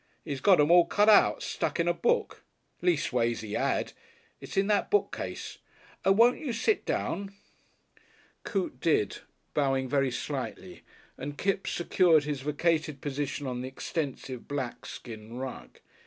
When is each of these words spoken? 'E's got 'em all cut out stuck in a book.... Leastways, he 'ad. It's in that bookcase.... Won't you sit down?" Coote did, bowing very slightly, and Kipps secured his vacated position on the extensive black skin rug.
'E's 0.25 0.41
got 0.41 0.59
'em 0.59 0.71
all 0.71 0.85
cut 0.87 1.07
out 1.07 1.43
stuck 1.43 1.79
in 1.79 1.87
a 1.87 1.93
book.... 1.93 2.43
Leastways, 2.81 3.41
he 3.41 3.55
'ad. 3.55 3.93
It's 4.39 4.57
in 4.57 4.65
that 4.65 4.89
bookcase.... 4.89 5.59
Won't 6.03 6.39
you 6.39 6.53
sit 6.53 6.87
down?" 6.87 7.35
Coote 8.43 8.79
did, 8.79 9.19
bowing 9.53 9.87
very 9.87 10.09
slightly, 10.09 10.81
and 11.19 11.37
Kipps 11.37 11.69
secured 11.73 12.23
his 12.23 12.41
vacated 12.41 12.99
position 12.99 13.45
on 13.45 13.61
the 13.61 13.67
extensive 13.67 14.47
black 14.47 14.87
skin 14.87 15.37
rug. 15.37 15.79